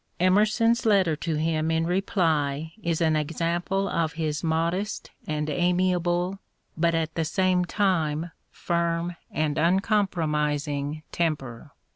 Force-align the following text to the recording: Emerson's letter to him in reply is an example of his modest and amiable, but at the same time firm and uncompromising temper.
Emerson's 0.19 0.83
letter 0.83 1.15
to 1.15 1.35
him 1.35 1.69
in 1.69 1.85
reply 1.85 2.73
is 2.81 3.01
an 3.01 3.15
example 3.15 3.87
of 3.87 4.13
his 4.13 4.43
modest 4.43 5.11
and 5.27 5.47
amiable, 5.47 6.39
but 6.75 6.95
at 6.95 7.13
the 7.13 7.23
same 7.23 7.63
time 7.65 8.31
firm 8.49 9.15
and 9.29 9.59
uncompromising 9.59 11.03
temper. 11.11 11.69